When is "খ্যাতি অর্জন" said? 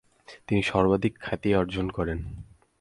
1.21-1.85